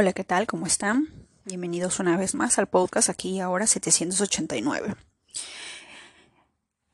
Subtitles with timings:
[0.00, 0.46] Hola, ¿qué tal?
[0.46, 1.08] ¿Cómo están?
[1.44, 4.94] Bienvenidos una vez más al podcast aquí ahora 789.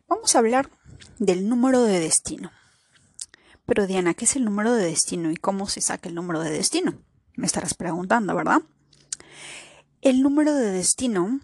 [0.09, 0.71] Vamos a hablar
[1.19, 2.51] del número de destino.
[3.67, 6.49] Pero Diana, ¿qué es el número de destino y cómo se saca el número de
[6.49, 6.95] destino?
[7.37, 8.63] Me estarás preguntando, ¿verdad?
[10.01, 11.41] El número de destino,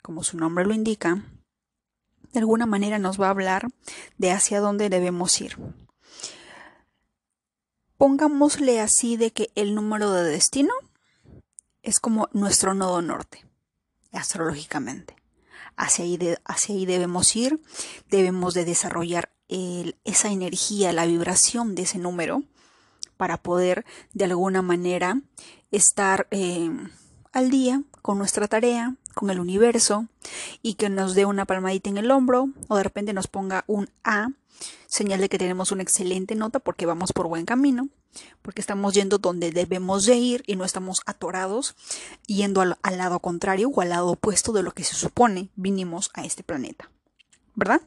[0.00, 1.24] como su nombre lo indica,
[2.32, 3.66] de alguna manera nos va a hablar
[4.16, 5.58] de hacia dónde debemos ir.
[8.04, 10.74] Pongámosle así de que el número de destino
[11.82, 13.46] es como nuestro nodo norte,
[14.12, 15.16] astrológicamente.
[15.74, 17.62] Hacia ahí, debemos ir,
[18.10, 22.42] debemos de desarrollar esa energía, la vibración de ese número
[23.16, 25.22] para poder de alguna manera
[25.70, 26.70] estar eh,
[27.32, 30.08] al día con nuestra tarea, con el universo
[30.60, 33.88] y que nos dé una palmadita en el hombro o de repente nos ponga un
[34.04, 34.28] A,
[34.86, 37.88] señal de que tenemos una excelente nota porque vamos por buen camino,
[38.42, 41.74] porque estamos yendo donde debemos de ir y no estamos atorados
[42.26, 46.24] yendo al, lado contrario o al lado opuesto de lo que se supone vinimos a
[46.24, 46.90] este planeta.
[47.54, 47.82] ¿Verdad?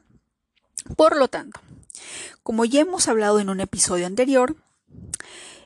[0.96, 1.60] Por lo tanto,
[2.44, 4.56] como ya hemos hablado en un episodio anterior,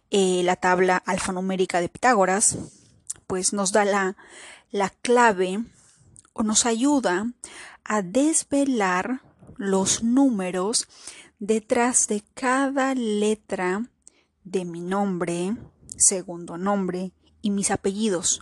[0.09, 2.57] eh, la tabla alfanumérica de Pitágoras,
[3.27, 5.63] pues nos da la clave
[6.33, 7.27] o nos ayuda
[7.83, 9.21] a desvelar
[9.61, 10.87] los números
[11.37, 13.85] detrás de cada letra
[14.43, 15.55] de mi nombre,
[15.97, 17.11] segundo nombre
[17.43, 18.41] y mis apellidos,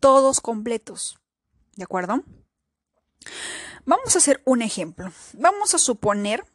[0.00, 1.18] todos completos.
[1.76, 2.24] ¿De acuerdo?
[3.84, 5.12] Vamos a hacer un ejemplo.
[5.34, 6.46] Vamos a suponer,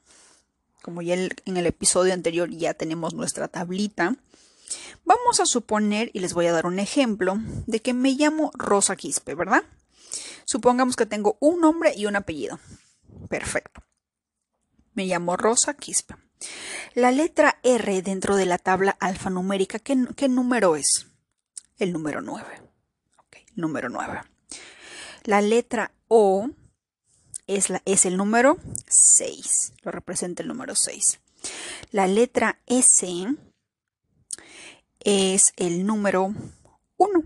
[0.81, 4.15] como ya en el episodio anterior ya tenemos nuestra tablita,
[5.05, 8.95] vamos a suponer, y les voy a dar un ejemplo, de que me llamo Rosa
[8.95, 9.63] Quispe, ¿verdad?
[10.45, 12.59] Supongamos que tengo un nombre y un apellido.
[13.29, 13.83] Perfecto.
[14.93, 16.15] Me llamo Rosa Quispe.
[16.93, 21.07] La letra R dentro de la tabla alfanumérica, ¿qué, qué número es?
[21.77, 22.61] El número 9.
[23.17, 24.21] Ok, número 9.
[25.23, 26.49] La letra O
[27.47, 28.57] es, la, es el número
[28.87, 29.73] 6.
[29.81, 31.19] Lo representa el número 6.
[31.91, 33.27] La letra S
[34.99, 36.33] es el número
[36.97, 37.23] 1.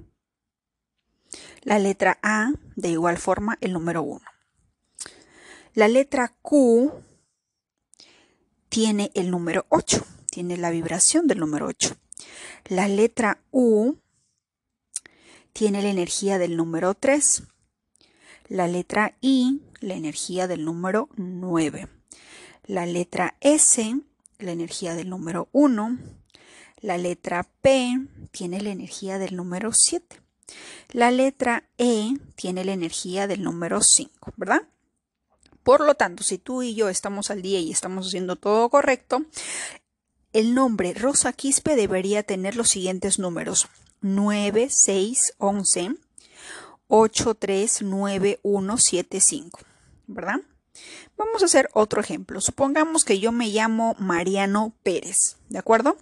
[1.64, 4.22] La letra A, de igual forma, el número 1.
[5.78, 6.92] La letra Q
[8.68, 11.96] tiene el número 8, tiene la vibración del número 8.
[12.66, 13.98] La letra U
[15.54, 17.44] tiene la energía del número 3.
[18.48, 21.88] La letra I, la energía del número 9.
[22.66, 24.02] La letra S,
[24.40, 26.00] la energía del número 1.
[26.82, 28.00] La letra P
[28.32, 30.24] tiene la energía del número 7.
[30.90, 34.68] La letra E tiene la energía del número 5, ¿verdad?
[35.68, 39.26] Por lo tanto, si tú y yo estamos al día y estamos haciendo todo correcto,
[40.32, 43.68] el nombre Rosa Quispe debería tener los siguientes números
[44.00, 45.96] 9, 6, 11,
[46.88, 49.60] 8, 3, 9, 1, 7, 5,
[50.08, 50.40] ¿verdad?
[51.18, 52.40] Vamos a hacer otro ejemplo.
[52.40, 55.98] Supongamos que yo me llamo Mariano Pérez, ¿de acuerdo?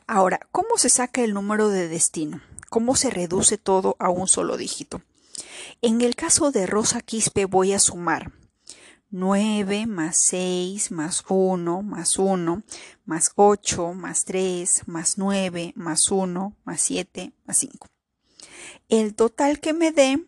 [0.06, 2.40] Ahora, ¿cómo se saca el número de destino?
[2.68, 5.02] ¿Cómo se reduce todo a un solo dígito?
[5.80, 8.32] En el caso de Rosa Quispe voy a sumar
[9.10, 12.62] 9 más 6 más 1 más 1
[13.06, 17.86] más 8 más 3 más 9 más 1 más 7 más 5.
[18.88, 20.26] El total que me dé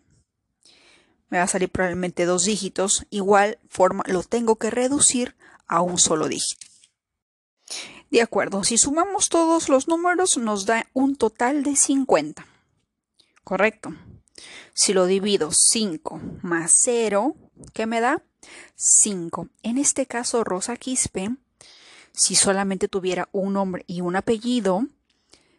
[1.29, 3.07] me va a salir probablemente dos dígitos.
[3.11, 6.70] Igual forma lo tengo que reducir a un solo dígito.
[8.11, 12.45] De acuerdo, si sumamos todos los números nos da un total de 50.
[13.45, 13.95] Correcto.
[14.75, 17.37] Si lo divido 5 más 0,
[17.73, 18.23] ¿qué me da?
[18.75, 19.49] 5.
[19.63, 21.37] En este caso, Rosa Quispe,
[22.13, 24.87] si solamente tuviera un nombre y un apellido,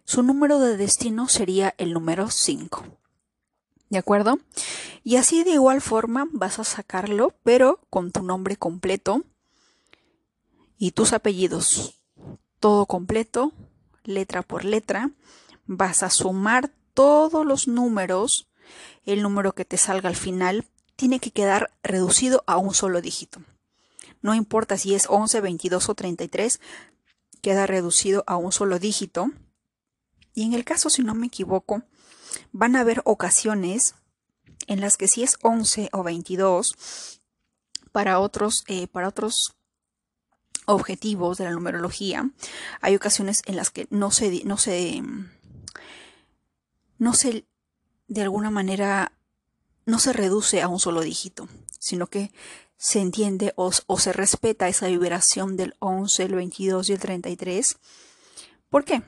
[0.04, 2.84] su número de destino sería el número 5.
[3.90, 4.40] ¿De acuerdo?
[5.04, 9.24] Y así de igual forma vas a sacarlo, pero con tu nombre completo
[10.78, 12.01] y tus apellidos.
[12.62, 13.54] Todo completo,
[14.04, 15.10] letra por letra.
[15.66, 18.48] Vas a sumar todos los números.
[19.04, 23.42] El número que te salga al final tiene que quedar reducido a un solo dígito.
[24.22, 26.62] No importa si es 11, 22 o 33,
[27.42, 29.32] queda reducido a un solo dígito.
[30.36, 31.82] Y en el caso, si no me equivoco,
[32.52, 33.96] van a haber ocasiones
[34.68, 37.20] en las que si es 11 o 22,
[37.92, 39.56] para otros, eh, para otros
[40.66, 42.30] objetivos de la numerología,
[42.82, 45.04] hay ocasiones en las que no se, no se,
[46.98, 47.46] no se,
[48.08, 49.14] de alguna manera,
[49.86, 51.48] no se reduce a un solo dígito,
[51.80, 52.32] sino que
[52.78, 57.78] se entiende o, se respeta esa vibración del 11, el 22 y el 33.
[58.70, 59.04] ¿Por qué?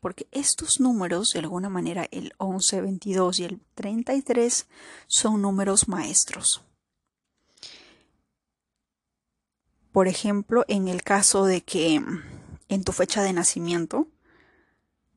[0.00, 4.66] porque estos números, de alguna manera el 11, 22 y el 33,
[5.06, 6.62] son números maestros.
[9.92, 12.02] Por ejemplo, en el caso de que
[12.68, 14.06] en tu fecha de nacimiento,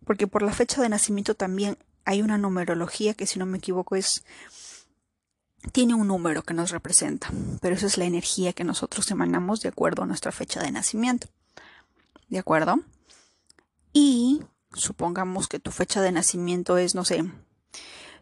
[0.05, 3.95] porque por la fecha de nacimiento también hay una numerología que si no me equivoco
[3.95, 4.23] es
[5.71, 7.31] tiene un número que nos representa,
[7.61, 11.27] pero esa es la energía que nosotros emanamos de acuerdo a nuestra fecha de nacimiento.
[12.29, 12.79] ¿De acuerdo?
[13.93, 14.41] Y
[14.73, 17.23] supongamos que tu fecha de nacimiento es, no sé,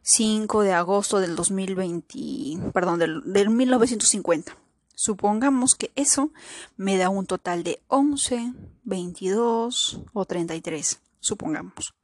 [0.02, 4.58] 5 de agosto del 2020, perdón, del, del 1950.
[5.02, 6.34] Supongamos que eso
[6.76, 8.52] me da un total de 11,
[8.84, 11.96] 22 o 33, supongamos.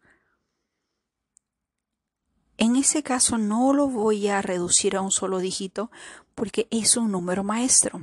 [2.55, 5.91] En ese caso no lo voy a reducir a un solo dígito
[6.35, 8.01] porque es un número maestro.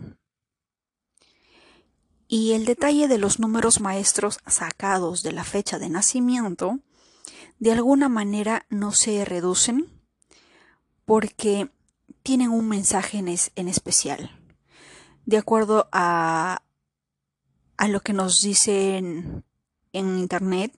[2.28, 6.80] Y el detalle de los números maestros sacados de la fecha de nacimiento,
[7.58, 9.88] de alguna manera no se reducen
[11.06, 11.70] porque
[12.22, 14.41] tienen un mensaje en, especial.
[15.24, 16.62] De acuerdo a,
[17.76, 19.44] a lo que nos dicen
[19.92, 20.72] en Internet,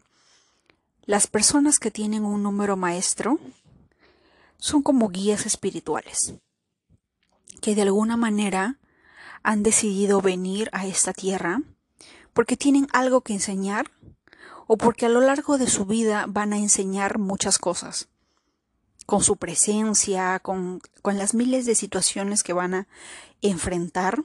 [1.02, 3.38] las personas que tienen un número maestro
[4.58, 6.35] son como guías espirituales,
[7.61, 8.79] que de alguna manera
[9.43, 11.61] han decidido venir a esta tierra
[12.32, 13.91] porque tienen algo que enseñar
[14.67, 18.08] o porque a lo largo de su vida van a enseñar muchas cosas.
[19.06, 22.88] Con su presencia, con, con las miles de situaciones que van a
[23.43, 24.25] enfrentar,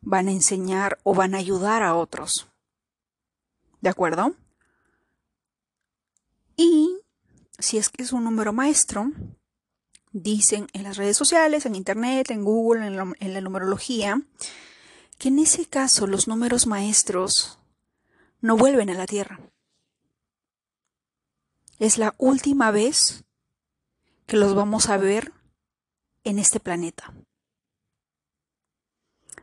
[0.00, 2.48] van a enseñar o van a ayudar a otros.
[3.80, 4.34] ¿De acuerdo?
[6.56, 7.00] Y
[7.58, 9.10] si es que es un número maestro,
[10.12, 12.96] dicen en las redes sociales, en Internet, en Google, en
[13.34, 14.20] la, numerología,
[15.18, 17.58] que en ese caso los números maestros
[18.40, 19.40] no vuelven a la Tierra.
[21.78, 23.24] Es la última vez
[24.26, 25.32] que los vamos a ver
[26.24, 27.14] en este planeta.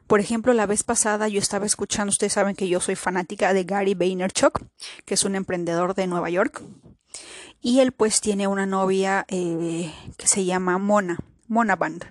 [0.07, 3.65] Por ejemplo, la vez pasada yo estaba escuchando, ustedes saben que yo soy fanática de
[3.65, 4.61] Gary Vaynerchuk,
[5.05, 6.63] que es un emprendedor de Nueva York.
[7.61, 11.17] Y él pues tiene una novia eh, que se llama Mona,
[11.47, 12.05] Mona Band.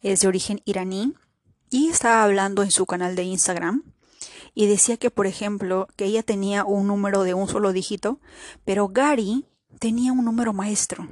[0.00, 1.14] Es de origen iraní
[1.70, 3.82] y estaba hablando en su canal de Instagram
[4.54, 8.20] y decía que, por ejemplo, que ella tenía un número de un solo dígito,
[8.64, 9.44] pero Gary
[9.80, 11.08] tenía un número maestro.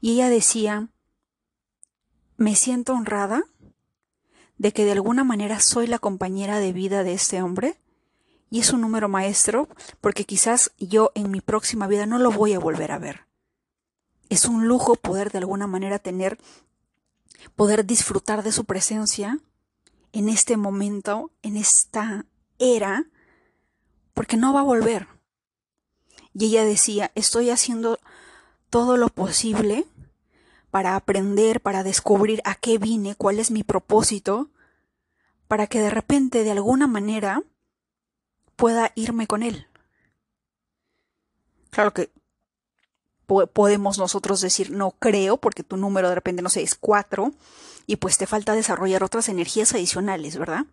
[0.00, 0.88] Y ella decía,
[2.36, 3.44] me siento honrada
[4.58, 7.78] de que de alguna manera soy la compañera de vida de este hombre
[8.50, 9.68] y es un número maestro
[10.00, 13.26] porque quizás yo en mi próxima vida no lo voy a volver a ver.
[14.28, 16.38] Es un lujo poder de alguna manera tener,
[17.56, 19.38] poder disfrutar de su presencia
[20.12, 22.26] en este momento, en esta
[22.58, 23.06] era,
[24.14, 25.08] porque no va a volver.
[26.32, 27.98] Y ella decía, estoy haciendo
[28.70, 29.86] todo lo posible
[30.74, 34.50] para aprender, para descubrir a qué vine, cuál es mi propósito,
[35.46, 37.44] para que de repente, de alguna manera,
[38.56, 39.68] pueda irme con él.
[41.70, 42.10] Claro que
[43.52, 47.30] podemos nosotros decir no creo porque tu número de repente no sé es cuatro
[47.86, 50.66] y pues te falta desarrollar otras energías adicionales, ¿verdad?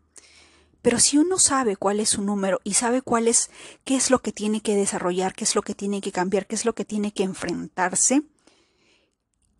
[0.81, 3.51] Pero si uno sabe cuál es su número y sabe cuál es
[3.83, 6.55] qué es lo que tiene que desarrollar, qué es lo que tiene que cambiar, qué
[6.55, 8.23] es lo que tiene que enfrentarse,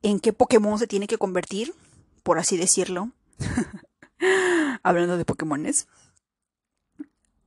[0.02, 1.74] en qué Pokémon se tiene que convertir,
[2.24, 3.12] por así decirlo,
[4.84, 5.88] hablando de Pokémones,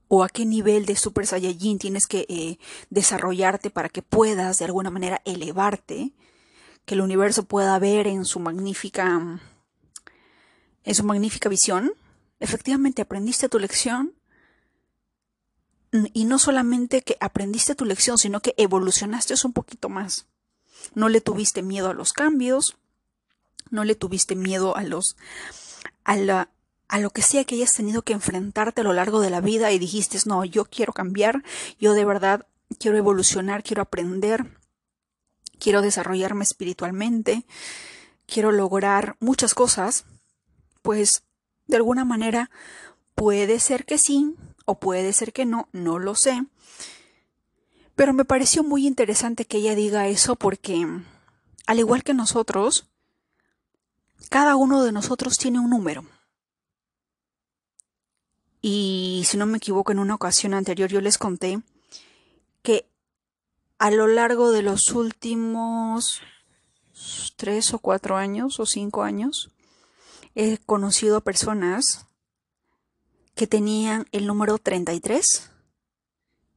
[0.09, 2.59] o a qué nivel de Super Saiyajin tienes que eh,
[2.91, 6.13] desarrollarte para que puedas de alguna manera elevarte,
[6.85, 9.41] que el universo pueda ver en su magnífica
[10.85, 11.93] en su magnífica visión.
[12.41, 14.13] Efectivamente aprendiste tu lección
[16.13, 20.27] y no solamente que aprendiste tu lección, sino que evolucionaste un poquito más.
[20.95, 22.77] No le tuviste miedo a los cambios,
[23.71, 25.17] no le tuviste miedo a los
[26.05, 26.51] a la
[26.89, 29.73] a lo que sea que hayas tenido que enfrentarte a lo largo de la vida
[29.73, 31.43] y dijiste, no, yo quiero cambiar,
[31.81, 32.47] yo de verdad
[32.79, 34.59] quiero evolucionar, quiero aprender,
[35.59, 37.47] quiero desarrollarme espiritualmente,
[38.27, 40.05] quiero lograr muchas cosas,
[40.83, 41.25] pues
[41.67, 42.51] de alguna manera
[43.15, 44.35] puede ser que sí
[44.67, 46.45] o puede ser que no, no lo sé.
[47.97, 50.87] Pero me pareció muy interesante que ella diga eso porque,
[51.67, 52.89] al igual que nosotros,
[54.31, 56.05] cada uno de nosotros tiene un número.
[58.61, 61.61] Y si no me equivoco, en una ocasión anterior yo les conté
[62.63, 62.89] que
[63.79, 66.23] a lo largo de los últimos
[67.37, 69.51] tres o cuatro años o cinco años,
[70.35, 72.07] he conocido personas
[73.35, 75.51] que tenían el número 33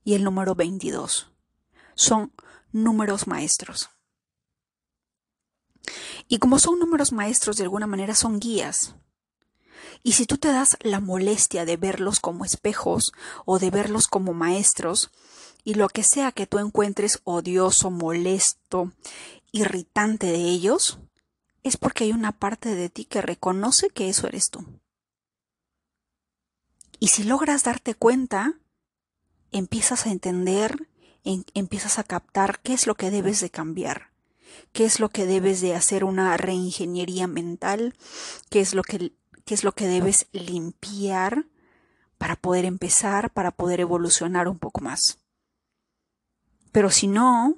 [0.08, 1.34] y el número 22.
[1.94, 2.32] Son
[2.72, 3.90] números maestros.
[6.30, 8.96] Y como son números maestros, de alguna manera son guías.
[10.04, 13.12] Y si tú te das la molestia de verlos como espejos
[13.44, 15.12] o de verlos como maestros,
[15.66, 18.94] y lo que sea que tú encuentres odioso, molesto,
[19.52, 21.00] irritante de ellos,
[21.64, 24.64] es porque hay una parte de ti que reconoce que eso eres tú.
[26.98, 28.58] Y si logras darte cuenta,
[29.52, 30.88] empiezas a entender,
[31.24, 34.12] empiezas a captar qué es lo que debes de cambiar,
[34.72, 37.94] qué es lo que debes de hacer una reingeniería mental,
[38.50, 39.14] qué es lo que,
[39.46, 41.46] qué es lo que debes limpiar
[42.18, 45.20] para poder empezar, para poder evolucionar un poco más.
[46.72, 47.56] Pero si no,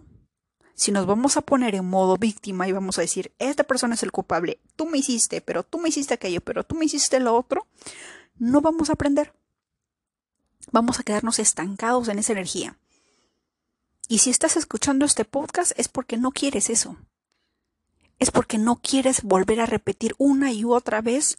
[0.75, 4.03] si nos vamos a poner en modo víctima y vamos a decir, esta persona es
[4.03, 7.35] el culpable, tú me hiciste, pero tú me hiciste aquello, pero tú me hiciste lo
[7.35, 7.67] otro,
[8.37, 9.33] no vamos a aprender.
[10.71, 12.77] Vamos a quedarnos estancados en esa energía.
[14.07, 16.97] Y si estás escuchando este podcast es porque no quieres eso.
[18.17, 21.37] Es porque no quieres volver a repetir una y otra vez,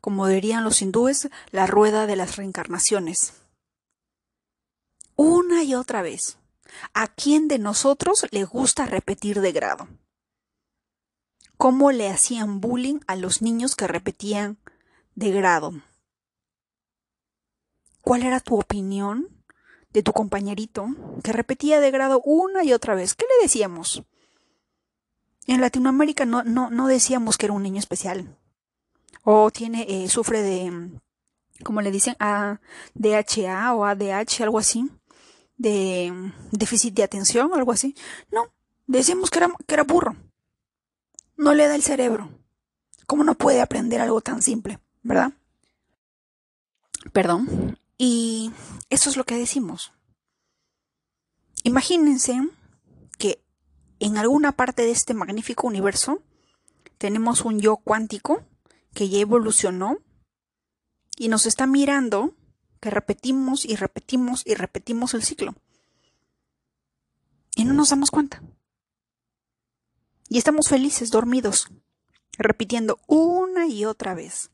[0.00, 3.32] como dirían los hindúes, la rueda de las reencarnaciones.
[5.16, 6.38] Una y otra vez.
[6.94, 9.88] ¿A quién de nosotros le gusta repetir de grado?
[11.56, 14.58] ¿Cómo le hacían bullying a los niños que repetían
[15.14, 15.74] de grado?
[18.02, 19.28] ¿Cuál era tu opinión
[19.92, 20.86] de tu compañerito
[21.22, 23.14] que repetía de grado una y otra vez?
[23.14, 24.02] ¿Qué le decíamos?
[25.46, 28.36] En Latinoamérica no, no, no decíamos que era un niño especial.
[29.24, 30.90] O tiene, eh, sufre de,
[31.64, 32.60] como le dicen, a
[32.94, 34.90] DHA o ADH, algo así
[35.62, 37.94] de déficit de atención algo así.
[38.30, 38.52] No,
[38.86, 40.16] decimos que era, que era burro.
[41.36, 42.30] No le da el cerebro.
[43.06, 44.78] ¿Cómo no puede aprender algo tan simple?
[45.02, 45.32] ¿Verdad?
[47.12, 47.78] Perdón.
[47.98, 48.52] Y
[48.90, 49.92] eso es lo que decimos.
[51.64, 52.40] Imagínense
[53.18, 53.44] que
[54.00, 56.22] en alguna parte de este magnífico universo
[56.98, 58.44] tenemos un yo cuántico
[58.94, 59.98] que ya evolucionó
[61.16, 62.34] y nos está mirando
[62.80, 65.54] que repetimos y repetimos y repetimos el ciclo.
[67.54, 68.42] Y no nos damos cuenta.
[70.28, 71.68] Y estamos felices, dormidos,
[72.38, 74.50] repitiendo una y otra vez.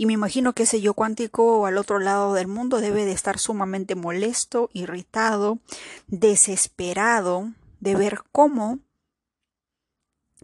[0.00, 3.38] Y me imagino que ese yo cuántico al otro lado del mundo debe de estar
[3.38, 5.58] sumamente molesto, irritado,
[6.06, 8.78] desesperado de ver cómo,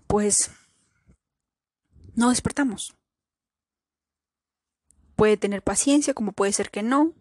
[0.07, 0.51] pues,
[2.15, 2.95] no despertamos.
[5.15, 7.15] Puede tener paciencia, como puede ser que no.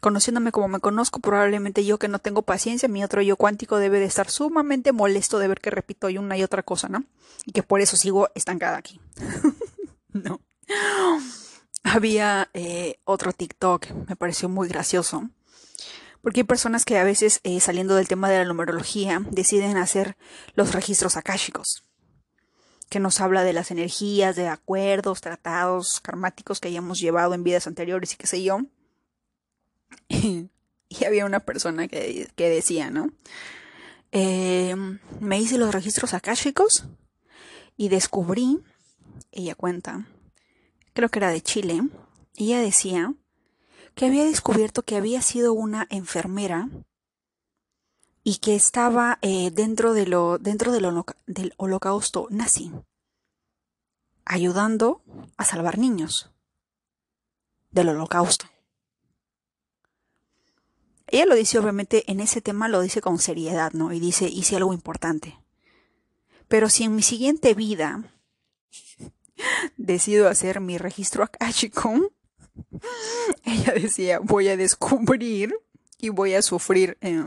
[0.00, 3.98] Conociéndome como me conozco, probablemente yo que no tengo paciencia, mi otro yo cuántico debe
[3.98, 7.04] de estar sumamente molesto de ver que repito una y otra cosa, ¿no?
[7.44, 9.02] Y que por eso sigo estancada aquí.
[10.14, 10.40] no.
[11.84, 15.28] Había eh, otro TikTok, me pareció muy gracioso.
[16.22, 20.16] Porque hay personas que a veces, eh, saliendo del tema de la numerología, deciden hacer
[20.54, 21.82] los registros akáshicos
[22.92, 27.66] que nos habla de las energías, de acuerdos, tratados karmáticos que hayamos llevado en vidas
[27.66, 28.60] anteriores y qué sé yo.
[30.10, 33.10] y había una persona que, decía, ¿no?
[34.10, 36.84] Em, me hice los registros akáshicos
[37.78, 38.60] y descubrí,
[39.30, 40.06] ella cuenta,
[40.92, 41.82] creo que era de Chile,
[42.36, 43.14] ella decía
[43.94, 46.68] que había descubierto que había sido una enfermera
[48.24, 52.72] y que estaba eh, dentro, de lo, dentro del holocausto nazi,
[54.24, 55.02] ayudando
[55.36, 56.30] a salvar niños
[57.70, 58.46] del holocausto.
[61.08, 63.92] Ella lo dice obviamente en ese tema, lo dice con seriedad, ¿no?
[63.92, 65.38] Y dice, hice algo importante.
[66.48, 68.14] Pero si en mi siguiente vida
[69.76, 72.12] decido hacer mi registro akashico,
[73.44, 75.54] ella decía, voy a descubrir
[75.98, 77.24] y voy a sufrir eh,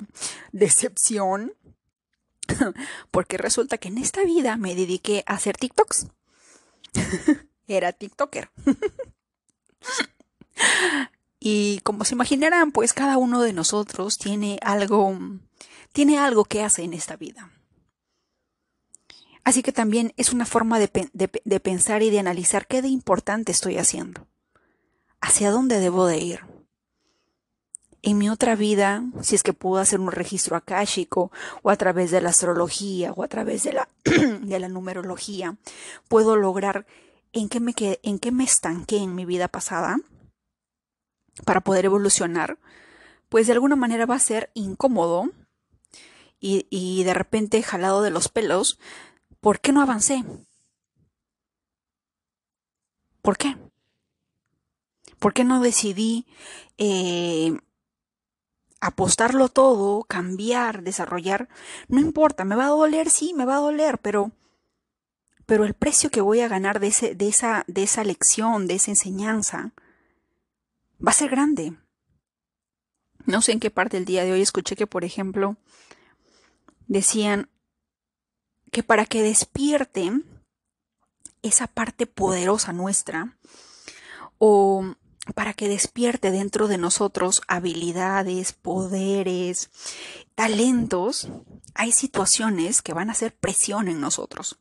[0.52, 1.54] decepción,
[3.12, 6.08] Porque resulta que en esta vida me dediqué a hacer TikToks.
[7.68, 8.52] Era TikToker.
[11.40, 15.18] y como se imaginarán, pues cada uno de nosotros tiene algo,
[15.94, 17.52] tiene algo que hace en esta vida.
[19.46, 20.88] Así que también es una forma de,
[21.60, 24.28] pensar y de analizar qué de importante estoy haciendo.
[25.22, 26.40] ¿Hacia dónde debo de ir?
[28.02, 31.32] en mi otra vida, si es que puedo hacer un registro akáshico
[31.64, 35.58] o a través de la astrología o a través de la, de la numerología,
[36.08, 36.86] puedo lograr
[37.34, 39.98] en qué, me en qué me estanqué en mi vida pasada
[41.46, 42.60] para poder evolucionar,
[43.28, 45.32] pues de alguna manera va a ser incómodo
[46.40, 48.78] y de repente jalado de los pelos,
[49.46, 50.24] ¿por qué no avancé?
[53.22, 53.56] ¿Por qué?
[55.20, 56.26] ¿Por qué no decidí
[56.80, 57.56] eh,
[58.82, 61.48] apostarlo todo, cambiar, desarrollar,
[61.90, 64.32] no importa, me va a doler, sí, me va a doler, pero
[65.46, 68.74] pero el precio que voy a ganar de, ese, de, esa, de esa lección, de
[68.74, 69.74] esa enseñanza,
[71.00, 71.78] va a ser grande.
[73.28, 75.56] No sé en qué parte del día de hoy escuché que, por ejemplo,
[76.88, 77.48] decían
[78.76, 80.12] que para que despierte
[81.44, 83.38] esa parte poderosa nuestra,
[84.38, 84.96] o
[85.34, 89.70] para que despierte dentro de nosotros habilidades, poderes,
[90.36, 91.30] talentos,
[91.74, 94.60] hay situaciones que van a hacer presión en nosotros.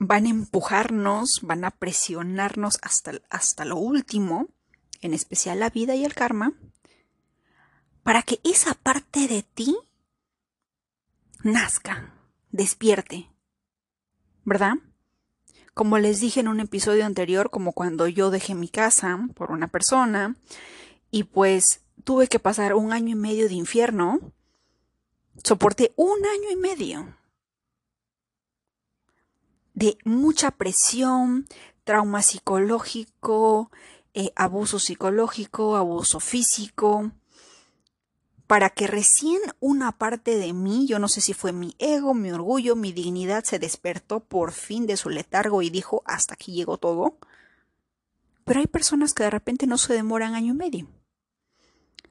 [0.00, 4.48] Van a empujarnos, van a presionarnos hasta, hasta lo último,
[5.00, 6.54] en especial la vida y el karma,
[8.02, 9.76] para que esa parte de ti
[11.42, 12.14] nazca,
[12.50, 13.30] despierte,
[14.44, 14.74] ¿verdad?
[15.74, 19.68] Como les dije en un episodio anterior, como cuando yo dejé mi casa por una
[19.68, 20.36] persona
[21.10, 24.32] y pues tuve que pasar un año y medio de infierno,
[25.42, 27.16] soporté un año y medio
[29.74, 31.46] de mucha presión,
[31.84, 33.70] trauma psicológico,
[34.12, 37.12] eh, abuso psicológico, abuso físico,
[38.50, 42.32] para que recién una parte de mí, yo no sé si fue mi ego, mi
[42.32, 46.76] orgullo, mi dignidad, se despertó por fin de su letargo y dijo, hasta aquí llegó
[46.76, 47.16] todo.
[48.44, 50.88] Pero hay personas que de repente no se demoran año y medio.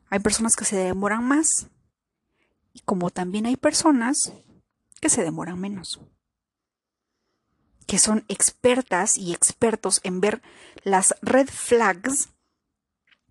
[0.09, 1.67] Hay personas que se demoran más.
[2.71, 4.31] Y como también hay personas
[5.01, 5.99] que se demoran menos.
[7.85, 10.41] Que son expertas y expertos en ver
[10.85, 12.29] las red flags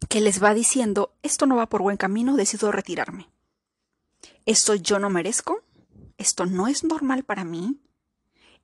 [0.09, 3.29] que les va diciendo, esto no va por buen camino, decido retirarme.
[4.47, 5.63] Esto yo no merezco,
[6.17, 7.81] esto no es normal para mí,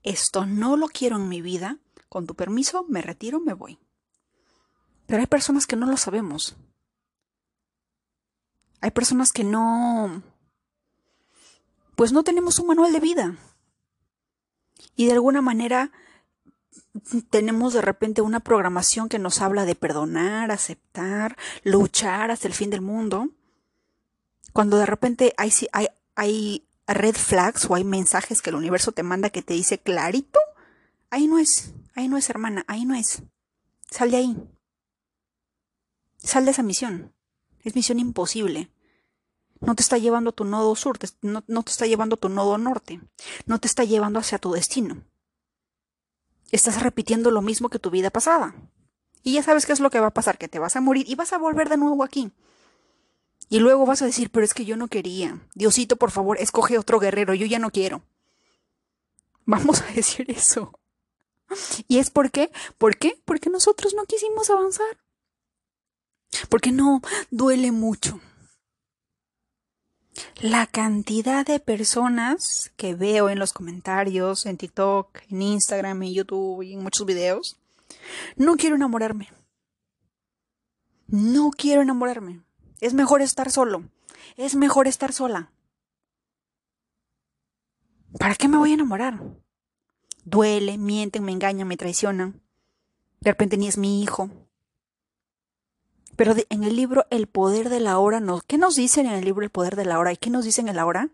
[0.02, 3.78] esto no lo quiero en mi vida, con tu permiso me retiro, me voy.
[5.06, 6.56] Pero hay personas que no lo sabemos.
[8.80, 10.22] Hay personas que no...
[11.96, 13.36] Pues no tenemos un manual de vida.
[14.96, 15.92] Y de alguna manera
[17.30, 22.70] tenemos de repente una programación que nos habla de perdonar, aceptar, luchar hasta el fin
[22.70, 23.30] del mundo,
[24.52, 29.02] cuando de repente hay, hay, hay red flags o hay mensajes que el universo te
[29.02, 30.38] manda que te dice clarito,
[31.10, 33.22] ahí no es, ahí no es hermana, ahí no es.
[33.90, 34.36] Sal de ahí.
[36.18, 37.12] Sal de esa misión.
[37.62, 38.70] Es misión imposible.
[39.60, 42.58] No te está llevando a tu nodo sur, no te está llevando a tu nodo
[42.58, 43.00] norte,
[43.46, 45.02] no te está llevando hacia tu destino
[46.54, 48.54] estás repitiendo lo mismo que tu vida pasada.
[49.22, 51.06] Y ya sabes qué es lo que va a pasar, que te vas a morir
[51.08, 52.30] y vas a volver de nuevo aquí.
[53.48, 55.40] Y luego vas a decir, pero es que yo no quería.
[55.54, 58.02] Diosito, por favor, escoge otro guerrero, yo ya no quiero.
[59.44, 60.78] Vamos a decir eso.
[61.88, 62.50] ¿Y es por qué?
[62.78, 63.20] ¿Por qué?
[63.24, 64.98] Porque nosotros no quisimos avanzar.
[66.48, 68.20] Porque no, duele mucho.
[70.40, 76.62] La cantidad de personas que veo en los comentarios, en TikTok, en Instagram, en YouTube
[76.62, 77.56] y en muchos videos,
[78.36, 79.28] no quiero enamorarme.
[81.06, 82.42] No quiero enamorarme.
[82.80, 83.84] Es mejor estar solo.
[84.36, 85.52] Es mejor estar sola.
[88.18, 89.20] ¿Para qué me voy a enamorar?
[90.24, 92.40] Duele, mienten, me engañan, me traicionan.
[93.20, 94.30] De repente ni es mi hijo.
[96.16, 99.24] Pero en el libro El poder de la hora, no, ¿qué nos dicen en el
[99.24, 100.12] libro El poder de la hora?
[100.12, 101.10] ¿Y qué nos dicen en la hora?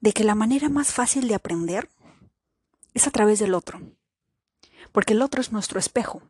[0.00, 1.88] De que la manera más fácil de aprender
[2.94, 3.80] es a través del otro.
[4.92, 6.22] Porque el otro es nuestro espejo.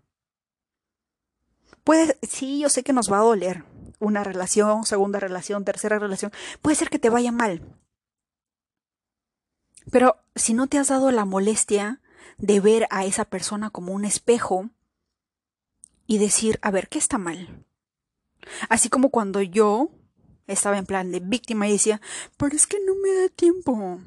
[1.85, 3.65] Puede, sí, yo sé que nos va a doler
[3.99, 6.33] una relación, segunda relación, tercera relación.
[6.63, 7.63] Puede ser que te vaya mal.
[9.91, 12.01] Pero si no te has dado la molestia
[12.39, 14.71] de ver a esa persona como un espejo,
[16.11, 17.65] y decir, a ver, ¿qué está mal?
[18.69, 19.93] Así como cuando yo
[20.49, 22.01] estaba en plan de víctima y decía,
[22.37, 24.01] pero es que no me da tiempo.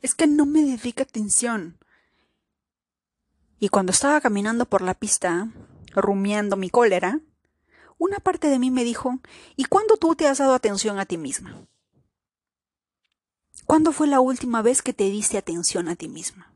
[0.00, 1.76] Es que no me dedica atención.
[3.58, 5.50] Y cuando estaba caminando por la pista,
[5.94, 7.20] rumiando mi cólera,
[7.98, 9.20] una parte de mí me dijo,
[9.54, 11.66] ¿y cuándo tú te has dado atención a ti misma?
[13.66, 16.51] ¿Cuándo fue la última vez que te diste atención a ti misma?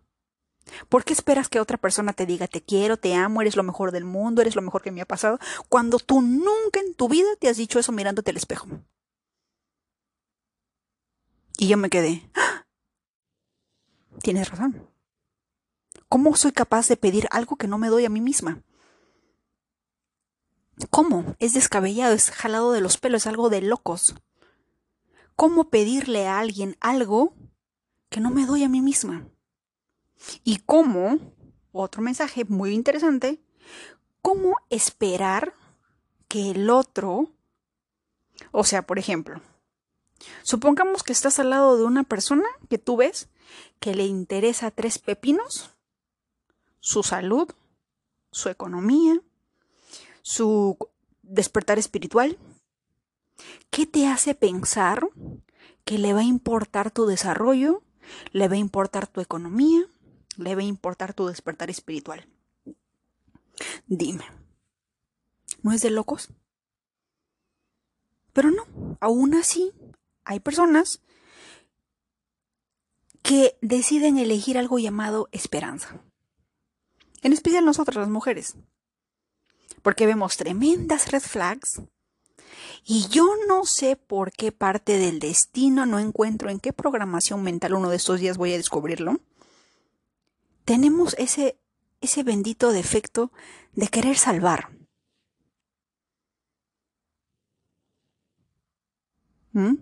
[0.89, 3.93] ¿Por qué esperas que otra persona te diga te quiero, te amo, eres lo mejor
[3.93, 7.29] del mundo, eres lo mejor que me ha pasado, cuando tú nunca en tu vida
[7.39, 8.67] te has dicho eso mirándote al espejo?
[11.59, 12.29] Y yo me quedé.
[12.35, 12.67] ¡Ah!
[14.23, 14.91] Tienes razón.
[16.09, 18.63] ¿Cómo soy capaz de pedir algo que no me doy a mí misma?
[20.91, 21.37] ¿Cómo?
[21.39, 24.15] Es descabellado, es jalado de los pelos, es algo de locos.
[25.35, 27.35] ¿Cómo pedirle a alguien algo
[28.09, 29.29] que no me doy a mí misma?
[30.45, 31.19] Y cómo,
[31.73, 33.41] otro mensaje muy interesante,
[34.23, 35.55] cómo esperar
[36.29, 37.31] que el otro,
[38.51, 39.41] o sea, por ejemplo,
[40.43, 43.29] supongamos que estás al lado de una persona que tú ves
[43.79, 45.71] que le interesa tres pepinos,
[46.81, 47.49] su salud,
[48.31, 49.21] su economía,
[50.23, 50.77] su
[51.23, 52.39] despertar espiritual,
[53.71, 55.09] ¿qué te hace pensar
[55.85, 57.83] que le va a importar tu desarrollo,
[58.33, 59.87] le va a importar tu economía,
[60.37, 62.27] le a importar tu despertar espiritual.
[63.87, 64.25] Dime,
[65.63, 66.29] ¿no es de locos?
[68.33, 69.73] Pero no, aún así
[70.25, 71.01] hay personas
[73.23, 76.01] que deciden elegir algo llamado esperanza.
[77.23, 78.55] En especial nosotras las mujeres.
[79.83, 81.81] Porque vemos tremendas red flags
[82.85, 87.75] y yo no sé por qué parte del destino, no encuentro en qué programación mental
[87.75, 89.21] uno de estos días voy a descubrirlo
[90.67, 91.59] tenemos ese,
[92.01, 93.33] ese bendito defecto
[93.73, 94.77] de querer salvar.
[99.53, 99.77] ¿Mm?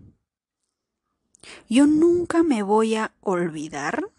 [1.69, 4.11] Yo nunca me voy a olvidar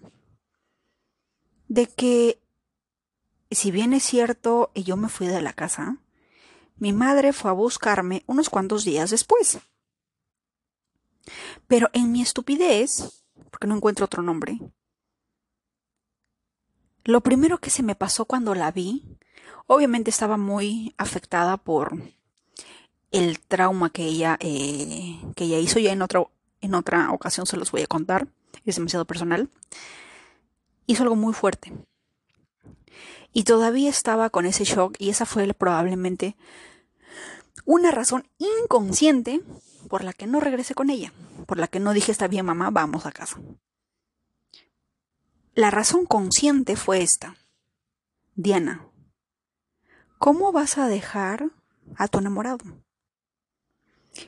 [1.67, 2.41] de que,
[3.51, 6.01] si bien es cierto, yo me fui de la casa,
[6.77, 9.59] mi madre fue a buscarme unos cuantos días después.
[11.67, 14.59] Pero en mi estupidez, porque no encuentro otro nombre,
[17.05, 19.03] lo primero que se me pasó cuando la vi,
[19.67, 21.95] obviamente estaba muy afectada por
[23.11, 25.79] el trauma que ella, eh, que ella hizo.
[25.79, 26.23] Ya en otra,
[26.61, 28.27] en otra ocasión se los voy a contar,
[28.65, 29.49] es demasiado personal.
[30.87, 31.71] Hizo algo muy fuerte.
[33.31, 36.35] Y todavía estaba con ese shock y esa fue probablemente
[37.65, 39.41] una razón inconsciente
[39.89, 41.13] por la que no regresé con ella,
[41.45, 43.39] por la que no dije está bien mamá, vamos a casa.
[45.55, 47.37] La razón consciente fue esta.
[48.35, 48.85] Diana,
[50.17, 51.49] ¿cómo vas a dejar
[51.95, 52.65] a tu enamorado?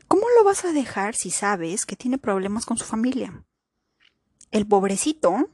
[0.07, 3.43] ¿Cómo lo vas a dejar si sabes que tiene problemas con su familia?
[4.51, 5.49] El pobrecito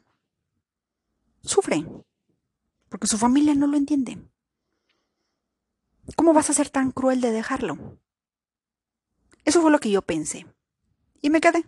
[1.41, 1.83] sufre
[2.87, 4.19] porque su familia no lo entiende.
[6.15, 7.97] ¿Cómo vas a ser tan cruel de dejarlo?
[9.43, 10.45] Eso fue lo que yo pensé.
[11.19, 11.65] Y me quedé.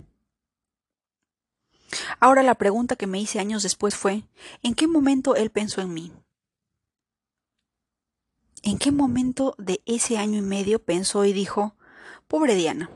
[2.20, 4.24] Ahora la pregunta que me hice años después fue,
[4.64, 6.12] ¿en qué momento él pensó en mí?
[8.64, 11.76] ¿En qué momento de ese año y medio pensó y dijo,
[12.28, 12.90] pobre Diana?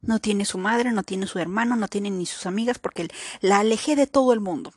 [0.00, 3.08] No tiene su madre, no tiene su hermano, no tiene ni sus amigas porque
[3.40, 4.72] la alejé de todo el mundo.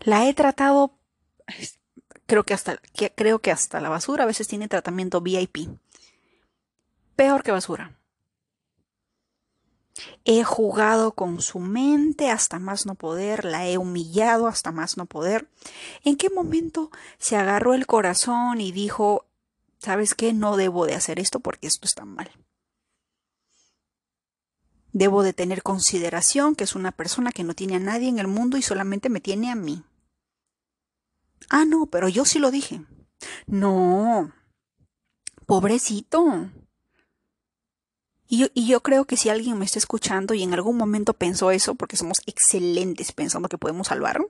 [0.00, 0.98] La he tratado,
[2.26, 2.80] creo que hasta,
[3.14, 5.68] creo que hasta la basura a veces tiene tratamiento VIP.
[7.14, 8.01] Peor que basura.
[10.24, 15.06] He jugado con su mente hasta más no poder, la he humillado hasta más no
[15.06, 15.48] poder.
[16.02, 19.26] ¿En qué momento se agarró el corazón y dijo,
[19.78, 20.32] ¿sabes qué?
[20.32, 22.30] No debo de hacer esto porque esto está mal.
[24.92, 28.28] Debo de tener consideración que es una persona que no tiene a nadie en el
[28.28, 29.84] mundo y solamente me tiene a mí.
[31.48, 32.84] Ah, no, pero yo sí lo dije.
[33.46, 34.32] No.
[35.46, 36.50] Pobrecito.
[38.34, 41.74] Y yo, creo que si alguien me está escuchando y en algún momento pensó eso,
[41.74, 44.26] porque somos excelentes pensando que podemos salvar,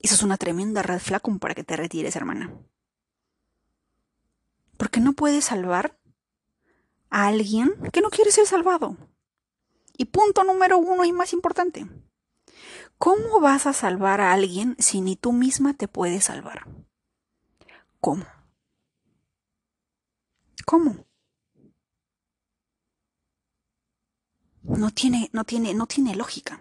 [0.00, 2.52] eso es una tremenda red flag para que te retires, hermana.
[4.76, 5.98] Porque no puedes salvar
[7.08, 8.98] a alguien que no quiere ser salvado.
[9.96, 11.86] Y punto número uno y más importante.
[12.98, 16.68] ¿Cómo vas a salvar a alguien si ni tú misma te puedes salvar?
[17.98, 18.26] ¿Cómo?
[20.66, 21.06] ¿Cómo?
[24.76, 26.60] No tiene, no tiene, no tiene lógica.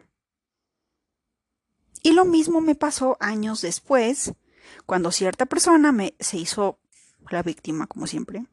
[2.01, 4.33] Y lo mismo me pasó años después,
[4.85, 6.79] cuando cierta persona me se hizo
[7.29, 8.45] la víctima, como siempre.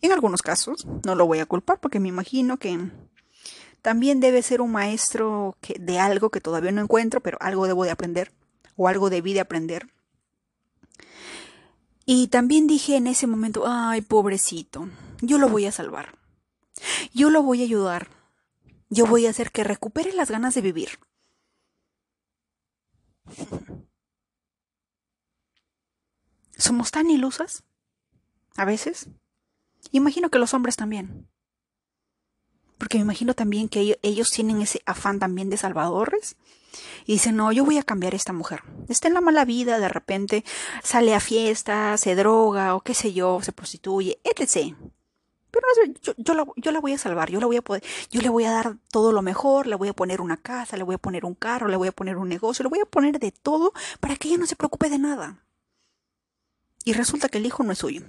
[0.00, 2.90] En algunos casos, no lo voy a culpar porque me imagino que
[3.82, 7.90] también debe ser un maestro de algo que todavía no encuentro, pero algo debo de
[7.90, 8.32] aprender
[8.76, 9.88] o algo debí de aprender.
[12.04, 14.88] Y también dije en ese momento, ay, pobrecito,
[15.20, 16.16] yo lo voy a salvar.
[17.12, 18.08] Yo lo voy a ayudar.
[18.88, 20.98] Yo voy a hacer que recupere las ganas de vivir.
[26.56, 27.64] ¿Somos tan ilusas?
[28.56, 29.08] A veces.
[29.92, 31.28] Imagino que los hombres también.
[32.78, 36.36] Porque me imagino también que ellos tienen ese afán también de salvadores.
[37.06, 38.62] Y dicen, no, yo voy a cambiar a esta mujer.
[38.88, 40.44] Está en la mala vida, de repente
[40.82, 44.76] sale a fiesta, se droga o qué sé yo, se prostituye, etc.
[46.02, 48.28] Yo, yo, la, yo, la, voy a salvar, yo la voy a poder, yo le
[48.28, 50.98] voy a dar todo lo mejor, le voy a poner una casa, le voy a
[50.98, 53.72] poner un carro, le voy a poner un negocio, le voy a poner de todo
[54.00, 55.44] para que ella no se preocupe de nada.
[56.84, 58.02] Y resulta que el hijo no es suyo.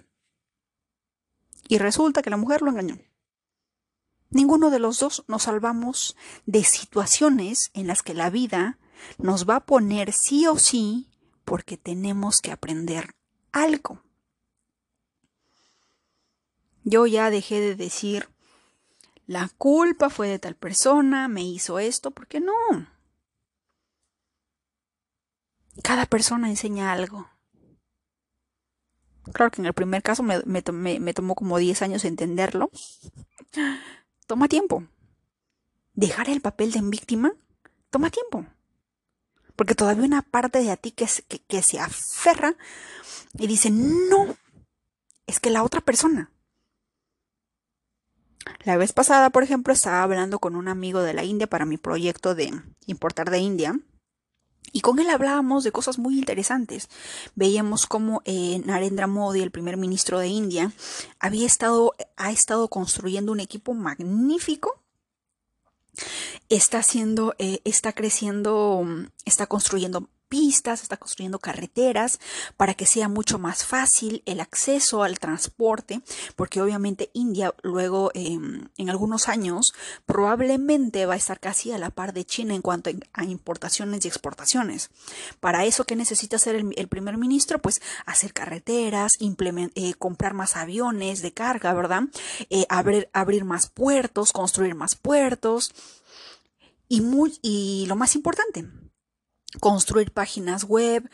[1.67, 2.99] Y resulta que la mujer lo engañó.
[4.29, 8.77] Ninguno de los dos nos salvamos de situaciones en las que la vida
[9.17, 11.09] nos va a poner sí o sí
[11.45, 13.15] porque tenemos que aprender
[13.51, 14.01] algo.
[16.89, 18.29] Yo ya dejé de decir
[19.25, 22.53] la culpa fue de tal persona, me hizo esto, porque no.
[25.83, 27.29] Cada persona enseña algo.
[29.33, 32.71] Claro que en el primer caso me, me, tomó como 10 años entenderlo.
[34.25, 34.87] Toma tiempo.
[35.93, 37.33] Dejar el papel de víctima
[37.89, 38.45] toma tiempo.
[39.57, 41.05] Porque todavía una parte de ti que,
[41.49, 42.55] que se aferra
[43.33, 44.37] y dice, no,
[45.25, 46.31] es que la otra persona.
[48.63, 51.77] La vez pasada, por ejemplo, estaba hablando con un amigo de la India para mi
[51.77, 52.51] proyecto de
[52.85, 53.79] importar de India.
[54.73, 56.89] Y con él hablábamos de cosas muy interesantes.
[57.35, 60.71] Veíamos cómo eh, Narendra Modi, el primer ministro de India,
[61.19, 64.83] había estado, ha estado construyendo un equipo magnífico.
[66.49, 68.85] Está haciendo, eh, está creciendo,
[69.25, 72.19] está construyendo pistas, está construyendo carreteras
[72.55, 76.01] para que sea mucho más fácil el acceso al transporte,
[76.35, 79.73] porque obviamente India luego em, en algunos años
[80.05, 84.07] probablemente va a estar casi a la par de China en cuanto a importaciones y
[84.07, 84.89] exportaciones.
[85.39, 87.59] Para eso, ¿qué necesita hacer el, primer ministro?
[87.59, 92.03] Pues hacer carreteras, eh, comprar más aviones de carga, ¿verdad?
[92.49, 95.73] Eh, abrir, más puertos, construir más puertos.
[96.89, 98.65] Y lo más importante,
[99.59, 101.09] construir páginas web,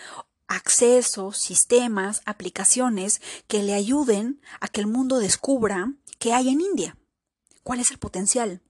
[0.48, 6.98] accesos, sistemas, aplicaciones que le ayuden a que el mundo descubra qué hay en India,
[7.64, 8.62] cuál es el potencial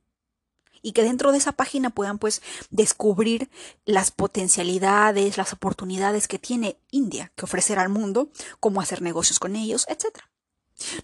[0.84, 3.50] y que dentro de esa página puedan pues descubrir
[3.86, 9.56] las potencialidades, las oportunidades que tiene India que ofrecer al mundo, cómo hacer negocios con
[9.56, 10.20] ellos, etc.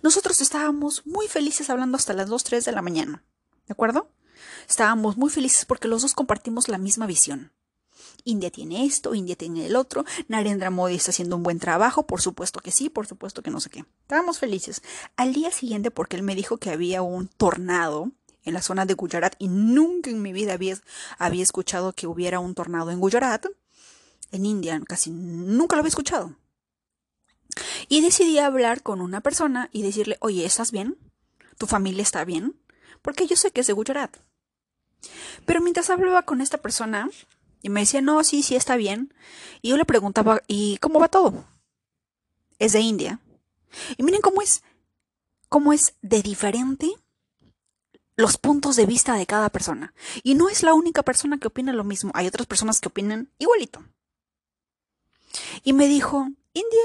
[0.04, 3.24] Nosotros estábamos muy felices hablando hasta las 2, 3 de la mañana,
[3.66, 4.12] ¿de acuerdo?
[4.68, 7.54] Estábamos muy felices porque los dos compartimos la misma visión.
[8.24, 12.22] India tiene esto, India tiene el otro, Narendra Modi está haciendo un buen trabajo, por
[12.22, 13.86] supuesto que sí, por supuesto que no sé qué.
[14.02, 14.82] Estábamos felices.
[15.16, 18.12] Al día siguiente, porque él me dijo que había un tornado
[18.44, 20.78] en la zona de Gujarat y nunca en mi vida había,
[21.18, 23.46] había escuchado que hubiera un tornado en Gujarat,
[24.32, 26.36] en India, casi nunca lo había escuchado.
[27.88, 30.98] Y decidí hablar con una persona y decirle, oye, ¿estás bien?
[31.58, 32.56] ¿Tu familia está bien?
[33.02, 34.18] Porque yo sé que es de Gujarat.
[35.46, 37.10] Pero mientras hablaba con esta persona,
[37.62, 39.14] y me decía, no, sí, sí, está bien.
[39.62, 41.46] Y yo le preguntaba, ¿y cómo va todo?
[42.58, 43.20] Es de India.
[43.98, 44.64] Y miren cómo es,
[45.50, 46.90] cómo es de diferente
[48.16, 49.94] los puntos de vista de cada persona.
[50.24, 52.12] Y no es la única persona que opina lo mismo.
[52.14, 53.84] Hay otras personas que opinan igualito.
[55.64, 56.84] Y me dijo, India,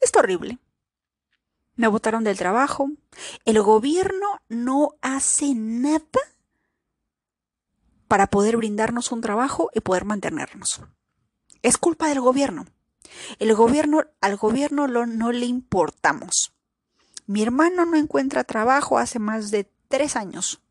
[0.00, 0.58] es horrible.
[1.76, 2.90] Me botaron del trabajo.
[3.44, 6.20] El gobierno no hace nada
[8.14, 10.80] para poder brindarnos un trabajo y poder mantenernos.
[11.62, 12.64] Es culpa del gobierno.
[13.40, 16.54] El gobierno, al gobierno no le importamos.
[17.26, 20.62] Mi hermano no encuentra trabajo hace más de tres años.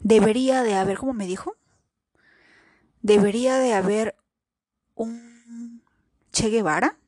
[0.00, 1.56] Debería de haber, ¿cómo me dijo?
[3.00, 4.14] Debería de haber
[4.94, 5.82] un
[6.32, 6.98] Che Guevara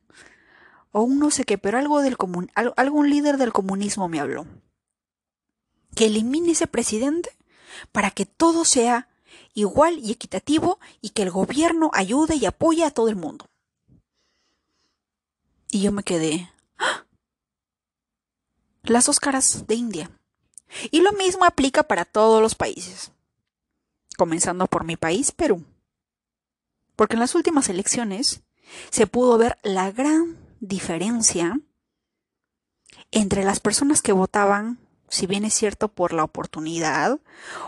[0.91, 4.47] o un no sé qué, pero algo del comun, algún líder del comunismo me habló
[5.95, 7.37] que elimine ese presidente
[7.91, 9.09] para que todo sea
[9.53, 13.49] igual y equitativo y que el gobierno ayude y apoye a todo el mundo.
[15.71, 16.51] Y yo me quedé.
[16.77, 17.05] ¡ah!
[18.83, 20.11] Las dos caras de India.
[20.91, 23.11] Y lo mismo aplica para todos los países.
[24.17, 25.63] Comenzando por mi país, Perú.
[26.95, 28.41] Porque en las últimas elecciones
[28.89, 31.59] se pudo ver la gran diferencia
[33.11, 37.19] entre las personas que votaban, si bien es cierto, por la oportunidad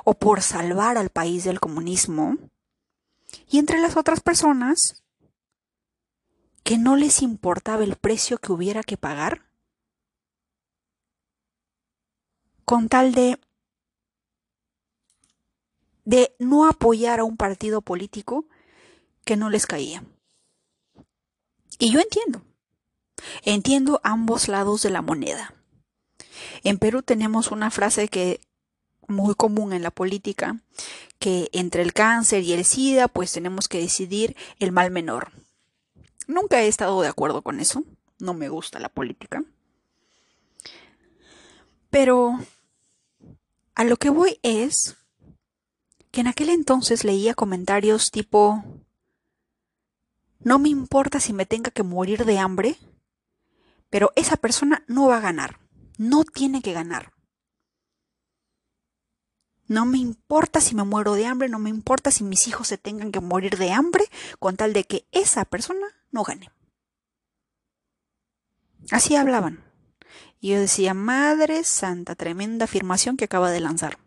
[0.04, 2.38] o por salvar al país del comunismo,
[3.48, 5.04] y entre las otras personas
[6.64, 9.46] que no les importaba el precio que hubiera que pagar
[12.66, 13.40] con tal de
[16.06, 18.48] de no apoyar a un partido político
[19.26, 20.04] que no les caía.
[21.78, 22.42] Y yo entiendo,
[23.44, 25.59] entiendo ambos lados de la moneda.
[26.64, 28.42] En Perú tenemos una frase que
[29.08, 30.62] muy común en la política,
[31.18, 35.32] que entre el cáncer y el SIDA, pues tenemos que decidir el mal menor.
[36.28, 37.84] Nunca he estado de acuerdo con eso,
[38.20, 39.44] no me gusta la política.
[41.90, 42.40] Pero
[43.74, 44.96] a lo que voy es
[46.12, 48.64] que en aquel entonces leía comentarios tipo,
[50.40, 52.78] no me importa si me tenga que morir de hambre,
[53.90, 55.60] pero esa persona no va a ganar,
[56.00, 57.12] no tiene que ganar.
[59.68, 62.78] No me importa si me muero de hambre, no me importa si mis hijos se
[62.78, 64.06] tengan que morir de hambre,
[64.40, 66.52] con tal de que esa persona no gane.
[68.90, 69.62] Así hablaban.
[70.40, 74.00] Y yo decía, Madre Santa, tremenda afirmación que acaba de lanzar.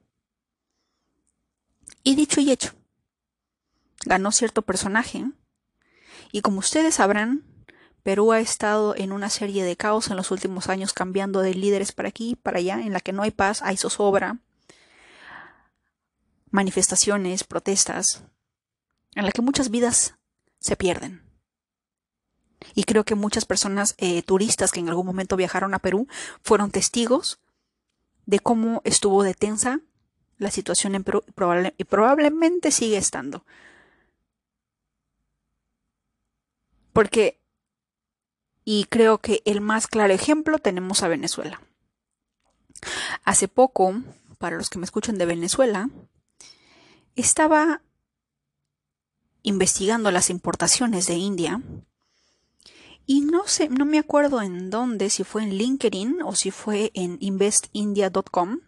[2.02, 2.72] Y dicho y hecho,
[4.07, 5.31] ganó cierto personaje.
[6.33, 7.52] Y como ustedes sabrán,
[8.03, 11.93] Perú ha estado en una serie de caos en los últimos años, cambiando de líderes
[11.93, 14.38] para aquí y para allá, en la que no hay paz, hay zozobra,
[16.51, 18.25] manifestaciones, protestas,
[19.15, 20.15] en la que muchas vidas
[20.59, 21.23] se pierden.
[22.75, 26.07] Y creo que muchas personas eh, turistas que en algún momento viajaron a Perú
[26.43, 27.41] fueron testigos
[28.27, 29.81] de cómo estuvo detensa
[30.38, 31.25] la situación en Perú
[31.77, 33.45] y probablemente sigue estando.
[36.93, 37.41] Porque,
[38.64, 41.61] y creo que el más claro ejemplo tenemos a Venezuela.
[43.25, 44.03] Hace poco,
[44.38, 45.88] para los que me escuchan de Venezuela,
[47.16, 47.83] estaba
[49.42, 51.61] investigando las importaciones de India
[53.07, 56.92] y no sé, no me acuerdo en dónde, si fue en LinkedIn o si fue
[56.94, 58.61] en investindia.com,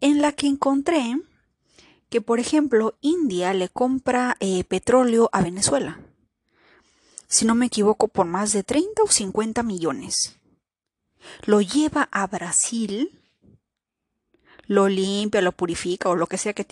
[0.00, 1.16] en la que encontré
[2.10, 6.00] que, por ejemplo, India le compra eh, petróleo a Venezuela.
[7.28, 10.38] Si no me equivoco, por más de 30 o 50 millones.
[11.44, 13.20] Lo lleva a Brasil,
[14.66, 16.64] lo limpia, lo purifica o lo que sea que,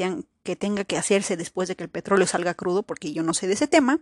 [0.43, 3.47] que tenga que hacerse después de que el petróleo salga crudo, porque yo no sé
[3.47, 4.01] de ese tema,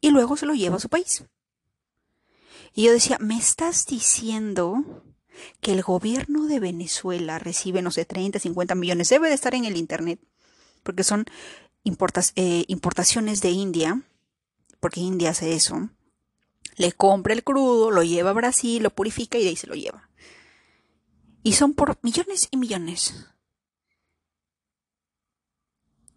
[0.00, 1.24] y luego se lo lleva a su país.
[2.74, 4.84] Y yo decía, ¿me estás diciendo
[5.60, 9.64] que el gobierno de Venezuela recibe, no sé, 30, 50 millones, debe de estar en
[9.64, 10.20] el Internet,
[10.82, 11.26] porque son
[11.84, 14.02] eh, importaciones de India,
[14.80, 15.90] porque India hace eso,
[16.76, 19.74] le compra el crudo, lo lleva a Brasil, lo purifica y de ahí se lo
[19.74, 20.10] lleva.
[21.42, 23.26] Y son por millones y millones.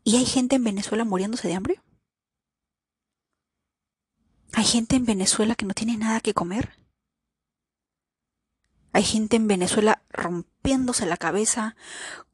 [0.03, 1.81] ¿Y hay gente en Venezuela muriéndose de hambre?
[4.53, 6.77] ¿Hay gente en Venezuela que no tiene nada que comer?
[8.93, 11.75] Hay gente en Venezuela rompiéndose la cabeza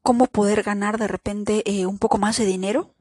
[0.02, 2.96] cómo poder ganar de repente eh, un poco más de dinero.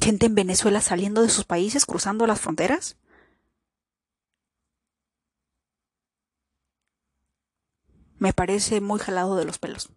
[0.00, 2.96] Gente en Venezuela saliendo de sus países, cruzando las fronteras.
[8.18, 9.90] Me parece muy jalado de los pelos.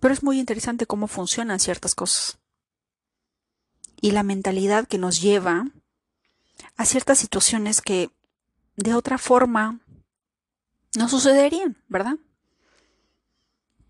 [0.00, 2.38] Pero es muy interesante cómo funcionan ciertas cosas.
[4.00, 5.66] Y la mentalidad que nos lleva
[6.76, 8.10] a ciertas situaciones que
[8.76, 9.80] de otra forma
[10.96, 12.16] no sucederían, ¿verdad?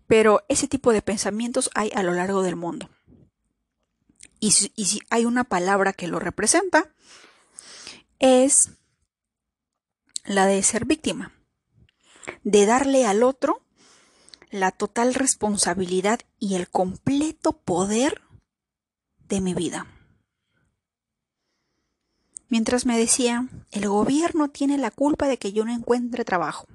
[0.07, 2.89] Pero ese tipo de pensamientos hay a lo largo del mundo.
[4.41, 6.91] Y si, si hay una palabra que lo representa,
[8.19, 8.71] es
[10.25, 11.31] la de ser víctima,
[12.43, 13.61] de darle al otro
[14.49, 18.21] la total responsabilidad y el completo poder
[19.19, 19.85] de mi vida.
[22.49, 26.65] Mientras me decía, el gobierno tiene la culpa de que yo no encuentre trabajo.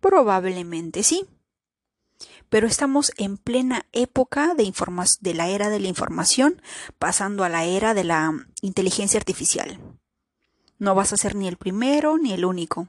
[0.00, 1.26] Probablemente sí.
[2.54, 4.72] Pero estamos en plena época de,
[5.20, 6.62] de la era de la información,
[7.00, 8.32] pasando a la era de la
[8.62, 9.80] inteligencia artificial.
[10.78, 12.86] No vas a ser ni el primero ni el único.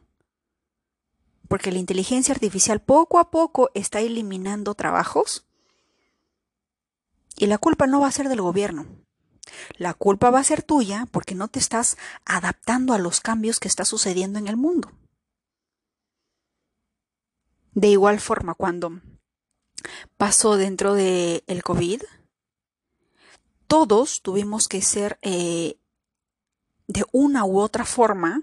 [1.48, 5.48] Porque la inteligencia artificial poco a poco está eliminando trabajos.
[7.36, 8.86] Y la culpa no va a ser del gobierno,
[9.80, 13.68] la culpa va a ser tuya porque no te estás adaptando a los cambios que
[13.68, 14.92] está sucediendo en el mundo.
[17.74, 19.02] De igual forma, cuando
[20.18, 22.02] pasó dentro del el COVID,
[23.68, 25.78] todos tuvimos que ser eh,
[26.88, 28.42] de una u otra forma,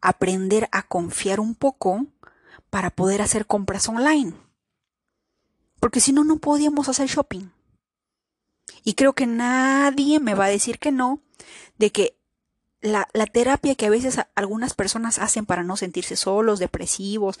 [0.00, 2.06] aprender a confiar un poco
[2.70, 4.34] para poder hacer compras online.
[5.80, 7.50] Porque si no, no podíamos hacer shopping.
[8.84, 11.20] Y creo que nadie me va a decir que no,
[11.78, 12.16] de que
[12.80, 17.38] la, terapia que a veces algunas personas hacen para no sentirse solos, depresivos,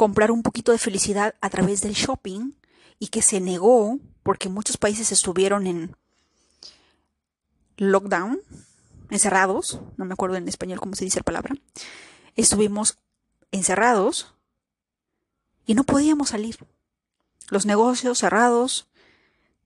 [0.00, 2.52] comprar un poquito de felicidad a través del shopping
[2.98, 5.94] y que se negó porque muchos países estuvieron en
[7.76, 8.40] lockdown,
[9.10, 11.54] encerrados, no me acuerdo en español cómo se dice la palabra,
[12.34, 12.96] estuvimos
[13.52, 14.34] encerrados
[15.66, 16.56] y no podíamos salir.
[17.50, 18.88] Los negocios cerrados,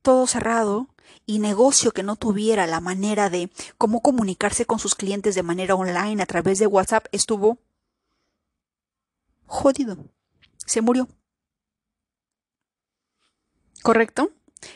[0.02, 0.88] todo cerrado,
[1.26, 5.76] y negocio que no tuviera la manera de cómo comunicarse con sus clientes de manera
[5.76, 7.58] online a través de WhatsApp estuvo
[9.46, 9.96] jodido.
[10.66, 11.08] Se murió.
[13.82, 14.32] ¿Correcto?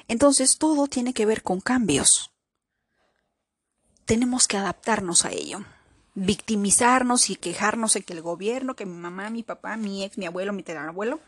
[0.06, 2.30] Entonces todo tiene que ver con cambios.
[4.04, 5.64] Tenemos que adaptarnos a ello.
[6.14, 10.26] Victimizarnos y quejarnos de que el gobierno, que mi mamá, mi papá, mi ex, mi
[10.26, 11.20] abuelo, mi abuelo,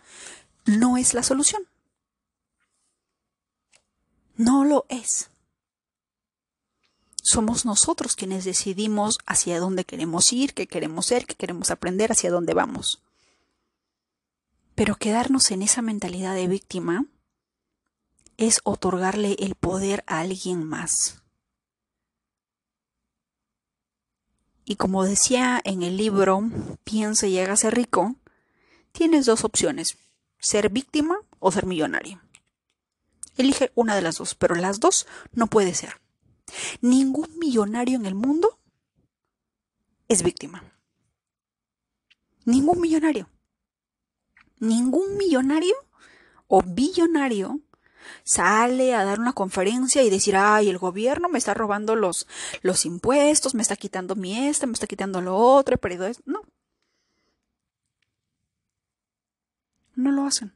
[0.67, 1.63] no es la solución.
[4.37, 5.31] No lo es.
[7.23, 12.31] Somos nosotros quienes decidimos hacia dónde queremos ir, qué queremos ser, qué queremos aprender, hacia
[12.31, 13.03] dónde vamos.
[14.81, 17.05] Pero quedarnos en esa mentalidad de víctima
[18.39, 21.23] es otorgarle el poder a alguien más.
[24.65, 26.41] Y como decía en el libro
[26.83, 28.17] Piensa y hágase rico,
[28.93, 29.99] tienes dos opciones,
[30.39, 32.23] ser víctima o ser millonario.
[33.37, 36.01] Elige una de las dos, pero las dos no puede ser.
[36.81, 38.59] Ningún millonario en el mundo
[40.09, 40.65] es víctima.
[42.47, 43.29] Ningún millonario.
[44.61, 45.75] Ningún millonario
[46.47, 47.61] o billonario
[48.23, 52.27] sale a dar una conferencia y decir, ay, el gobierno me está robando los,
[52.63, 56.09] los impuestos, me está quitando mi este, me está quitando lo otro, he perdido.
[56.25, 56.43] No.
[59.97, 60.55] No lo hacen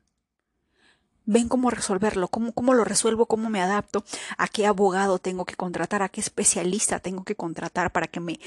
[1.26, 4.04] ven cómo resolverlo, cómo, cómo lo resuelvo, cómo me adapto,
[4.36, 8.40] a qué abogado tengo que contratar, a qué especialista tengo que contratar para que me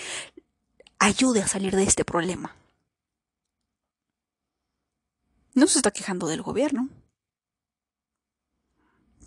[1.00, 2.56] ayude a salir de este problema.
[5.58, 6.88] No se está quejando del gobierno.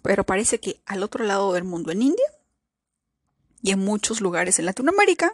[0.00, 2.24] Pero parece que al otro lado del mundo, en India
[3.62, 5.32] y en muchos lugares en Latinoamérica,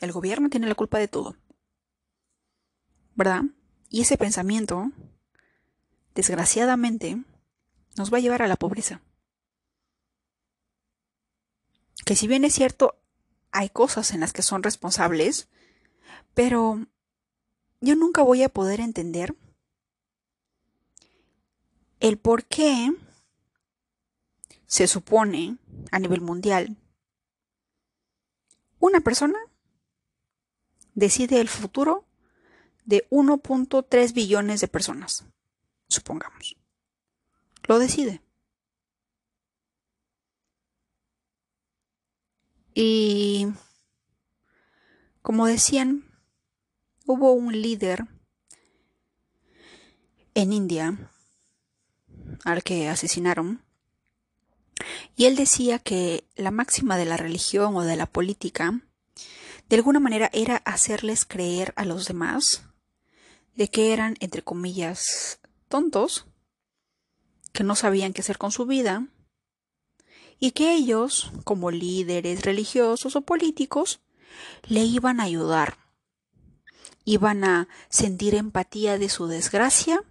[0.00, 1.34] el gobierno tiene la culpa de todo.
[3.16, 3.42] ¿Verdad?
[3.88, 4.92] Y ese pensamiento,
[6.14, 7.20] desgraciadamente,
[7.96, 9.02] nos va a llevar a la pobreza.
[12.04, 12.94] Que si bien es cierto,
[13.50, 15.48] hay cosas en las que son responsables,
[16.32, 16.86] pero
[17.80, 19.34] yo nunca voy a poder entender
[22.02, 22.92] el por qué
[24.66, 25.56] se supone
[25.92, 26.76] a nivel mundial
[28.80, 29.38] una persona
[30.94, 32.04] decide el futuro
[32.84, 35.24] de 1.3 billones de personas,
[35.88, 36.56] supongamos
[37.68, 38.20] lo decide.
[42.74, 43.46] Y
[45.22, 46.04] como decían,
[47.06, 48.08] hubo un líder
[50.34, 51.11] en India
[52.44, 53.62] al que asesinaron
[55.16, 58.80] y él decía que la máxima de la religión o de la política
[59.68, 62.64] de alguna manera era hacerles creer a los demás
[63.54, 66.26] de que eran, entre comillas, tontos
[67.52, 69.06] que no sabían qué hacer con su vida
[70.38, 74.00] y que ellos, como líderes religiosos o políticos,
[74.66, 75.76] le iban a ayudar,
[77.04, 80.02] iban a sentir empatía de su desgracia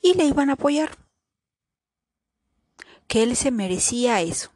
[0.00, 0.96] y le iban a apoyar,
[3.06, 4.50] que él se merecía eso.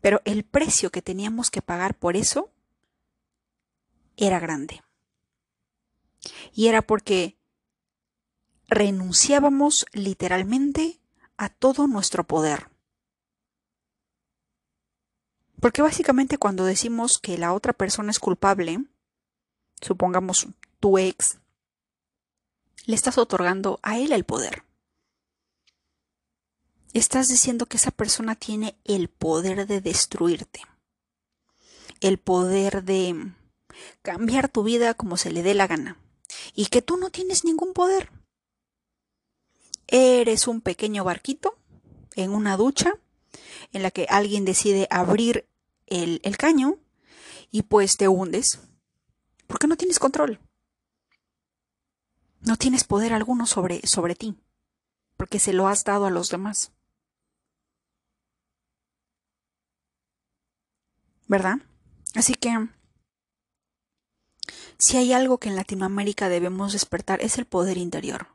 [0.00, 2.50] Pero el precio que teníamos que pagar por eso
[4.16, 4.82] era grande.
[6.52, 7.38] Y era porque
[8.68, 11.00] renunciábamos literalmente
[11.36, 12.68] a todo nuestro poder.
[15.60, 18.84] Porque básicamente cuando decimos que la otra persona es culpable,
[19.80, 20.48] supongamos
[20.80, 21.38] tu ex,
[22.86, 24.64] le estás otorgando a él el poder.
[26.92, 30.60] Estás diciendo que esa persona tiene el poder de destruirte,
[32.00, 33.32] el poder de
[34.02, 35.98] cambiar tu vida como se le dé la gana,
[36.54, 38.10] y que tú no tienes ningún poder.
[39.86, 41.56] Eres un pequeño barquito
[42.14, 42.98] en una ducha
[43.72, 45.48] en la que alguien decide abrir
[45.86, 46.78] el, caño
[47.50, 48.60] y pues te hundes
[49.46, 50.40] porque no tienes control.
[52.42, 54.36] No tienes poder alguno sobre, sobre ti
[55.16, 56.72] porque se lo has dado a los demás.
[61.32, 61.60] ¿verdad?
[62.14, 62.68] Así que
[64.76, 68.26] si hay algo que en Latinoamérica debemos despertar es el poder interior.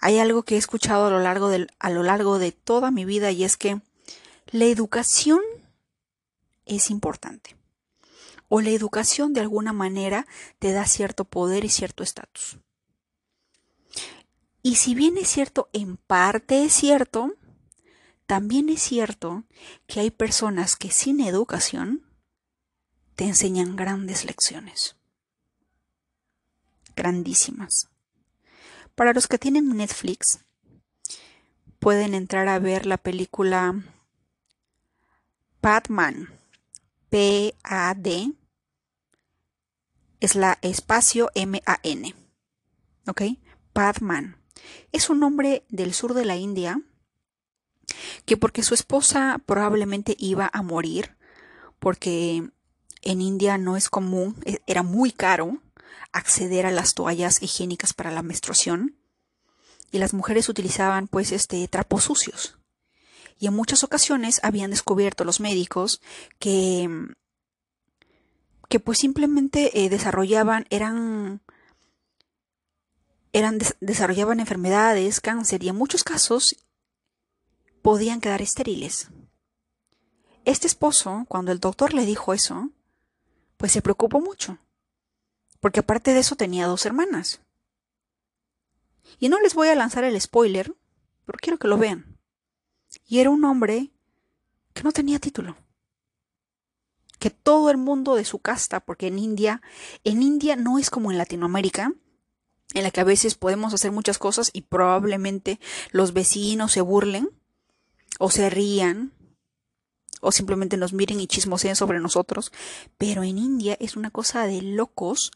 [0.00, 3.04] Hay algo que he escuchado a lo largo de, a lo largo de toda mi
[3.04, 3.82] vida y es que
[4.52, 5.42] la educación
[6.64, 7.56] es importante.
[8.54, 10.26] O la educación de alguna manera
[10.58, 12.58] te da cierto poder y cierto estatus.
[14.62, 17.32] Y si bien es cierto, en parte es cierto,
[18.26, 19.44] también es cierto
[19.86, 22.04] que hay personas que sin educación
[23.14, 24.96] te enseñan grandes lecciones.
[26.94, 27.88] Grandísimas.
[28.94, 30.40] Para los que tienen Netflix,
[31.78, 33.82] pueden entrar a ver la película
[35.62, 36.38] Padman.
[37.08, 38.41] P-A-D
[40.22, 42.14] es la espacio M-A-N.
[43.08, 43.22] ¿Ok?
[43.72, 44.36] Padman.
[44.92, 46.80] Es un hombre del sur de la India
[48.24, 51.16] que porque su esposa probablemente iba a morir,
[51.80, 52.48] porque
[53.02, 55.60] en India no es común, e, era muy caro
[56.12, 58.96] acceder a las toallas higiénicas para la menstruación
[59.90, 62.58] y las mujeres utilizaban pues este trapos sucios.
[63.40, 66.00] Y en muchas ocasiones habían descubierto los médicos
[66.38, 66.88] que
[68.72, 71.42] que pues simplemente eh, desarrollaban eran
[73.34, 76.56] eran desarrollaban enfermedades, cáncer y en muchos casos
[77.82, 79.08] podían quedar estériles.
[80.46, 82.70] Este esposo, cuando el doctor le dijo eso,
[83.58, 84.56] pues se preocupó mucho,
[85.60, 87.42] porque aparte de eso tenía dos hermanas.
[89.18, 90.74] Y no les voy a lanzar el spoiler,
[91.26, 92.16] pero quiero que lo vean.
[93.06, 93.90] Y era un hombre
[94.72, 95.61] que no tenía título.
[97.22, 99.62] Que todo el mundo de su casta, porque en India,
[100.02, 101.92] en India no es como en Latinoamérica,
[102.74, 105.60] en la que a veces podemos hacer muchas cosas y probablemente
[105.92, 107.30] los vecinos se burlen
[108.18, 109.12] o se rían
[110.20, 112.50] o simplemente nos miren y chismoseen sobre nosotros,
[112.98, 115.30] pero en India es una cosa de locos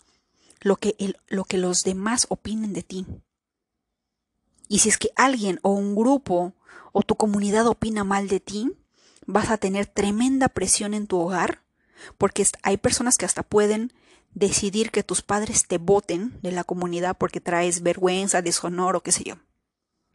[0.60, 0.96] lo que,
[1.28, 3.06] lo que los demás opinen de ti.
[4.66, 6.52] Y si es que alguien o un grupo
[6.90, 8.72] o tu comunidad opina mal de ti,
[9.24, 11.62] vas a tener tremenda presión en tu hogar,
[12.18, 13.92] porque hay personas que hasta pueden
[14.34, 19.12] decidir que tus padres te voten de la comunidad porque traes vergüenza, deshonor o qué
[19.12, 19.36] sé yo.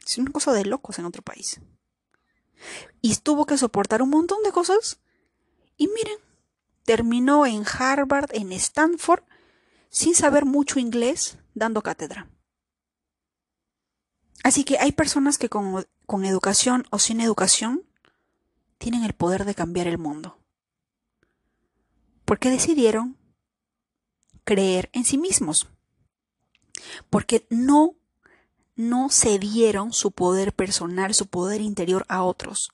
[0.04, 1.60] Es una cosa de locos en otro país
[3.00, 4.98] y tuvo que soportar un montón de cosas.
[5.76, 6.18] Y miren,
[6.84, 9.22] terminó en Harvard, en Stanford,
[9.90, 12.28] sin saber mucho inglés, dando cátedra.
[14.44, 17.84] Así que hay personas que con, con educación o sin educación
[18.78, 20.38] tienen el poder de cambiar el mundo.
[22.32, 23.18] Porque decidieron
[24.44, 25.68] creer en sí mismos.
[27.10, 27.96] Porque no
[28.74, 32.72] no cedieron su poder personal, su poder interior a otros.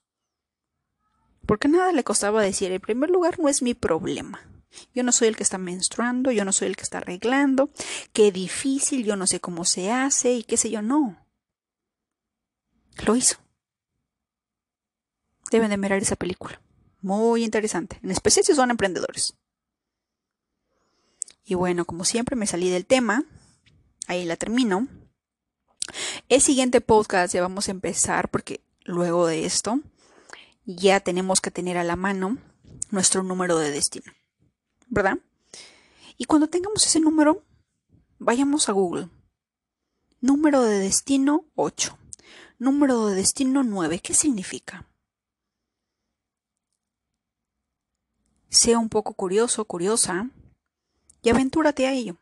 [1.45, 4.49] Porque nada le costaba decir, en primer lugar, no es mi problema.
[4.95, 7.69] Yo no soy el que está menstruando, yo no soy el que está arreglando,
[8.13, 11.27] qué difícil, yo no sé cómo se hace y qué sé yo, no.
[13.05, 13.39] Lo hizo.
[15.51, 16.63] Deben de mirar esa película.
[17.01, 19.37] Muy interesante, en especial si son emprendedores.
[21.49, 23.25] Y bueno, como siempre me salí del tema,
[24.07, 24.87] ahí la termino.
[26.29, 29.81] El siguiente podcast ya vamos a empezar porque luego de esto
[30.67, 32.37] ya tenemos que tener a la mano
[32.91, 34.13] nuestro número de destino,
[34.89, 35.21] ¿verdad?
[36.19, 37.43] Y cuando tengamos ese número,
[38.19, 39.09] vayamos a Google.
[40.21, 41.99] Número de destino 8.
[42.59, 44.01] Número de destino 9.
[44.01, 44.87] ¿Qué significa?
[48.51, 50.31] Sea un poco curioso, curiosa,
[51.31, 52.17] aventúrate a ello.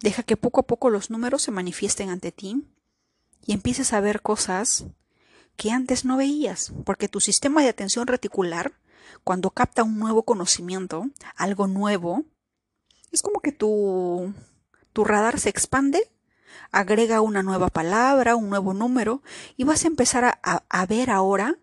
[0.00, 2.66] Deja que poco a poco los números se manifiesten ante ti
[3.46, 4.84] y empieces a ver cosas
[5.56, 8.72] que antes no veías, porque tu sistema de atención reticular,
[9.22, 11.06] cuando capta un nuevo conocimiento,
[11.36, 12.24] algo nuevo,
[13.12, 14.34] es como que tu,
[14.92, 16.10] tu radar se expande,
[16.72, 19.22] agrega una nueva palabra, un nuevo número,
[19.56, 21.56] y vas a empezar a, a ver ahora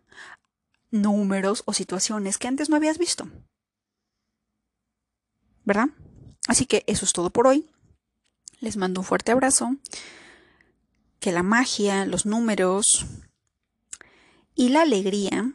[0.89, 3.27] números o situaciones que antes no habías visto.
[5.63, 5.87] ¿Verdad?
[6.47, 7.69] Así que eso es todo por hoy.
[8.59, 9.75] Les mando un fuerte abrazo.
[11.19, 13.05] Que la magia, los números
[14.55, 15.53] y la alegría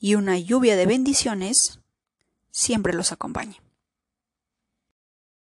[0.00, 1.80] y una lluvia de bendiciones
[2.50, 3.60] siempre los acompañe.